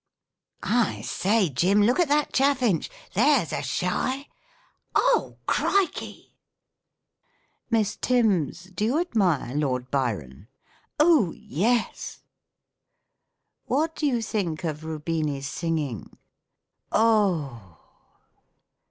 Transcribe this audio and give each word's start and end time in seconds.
I 0.63 1.01
say, 1.01 1.47
Jim, 1.49 1.83
look 1.83 1.99
at 1.99 2.07
that 2.07 2.33
chaffinch: 2.33 2.89
there's 3.13 3.53
a 3.53 3.61
shy 3.61 4.29
!"«Oh, 4.95 5.37
Crikey 5.45 6.39
!""Miss 7.69 7.97
Timms, 7.97 8.63
do 8.73 8.83
you 8.83 8.99
admire 8.99 9.53
Lord 9.53 9.91
Byron 9.91 10.47
?""Oh, 10.99 11.33
yes 11.37 12.23
!""What 13.65 13.95
do 13.95 14.07
you 14.07 14.23
think 14.23 14.63
of 14.63 14.83
Rubini's 14.83 15.47
singing 15.47 16.17
?""Oh 16.91 17.77